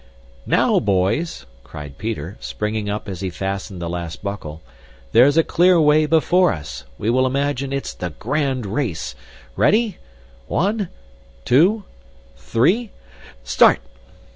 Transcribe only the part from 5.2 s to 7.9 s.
a clear way before us! We will imagine